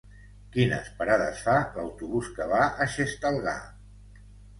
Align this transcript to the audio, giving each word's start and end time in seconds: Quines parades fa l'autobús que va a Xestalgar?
Quines 0.53 0.87
parades 1.01 1.43
fa 1.47 1.53
l'autobús 1.75 2.31
que 2.39 2.47
va 2.53 2.63
a 2.71 2.87
Xestalgar? 2.95 3.55